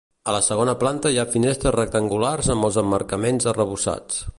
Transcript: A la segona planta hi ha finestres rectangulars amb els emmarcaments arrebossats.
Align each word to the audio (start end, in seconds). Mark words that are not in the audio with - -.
A 0.31 0.33
la 0.35 0.37
segona 0.45 0.73
planta 0.83 1.11
hi 1.15 1.19
ha 1.23 1.27
finestres 1.35 1.77
rectangulars 1.77 2.53
amb 2.55 2.69
els 2.71 2.81
emmarcaments 2.85 3.51
arrebossats. 3.55 4.23